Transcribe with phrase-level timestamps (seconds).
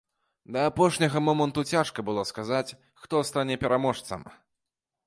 [0.55, 2.67] Да апошняга моманту цяжка было сказаць,
[3.05, 4.29] хто стане пераможцам.